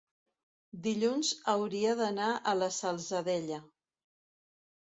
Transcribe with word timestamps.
Dilluns 0.87 1.29
hauria 1.53 1.93
d'anar 2.01 2.31
a 2.53 2.57
la 2.63 2.71
Salzadella. 2.81 3.63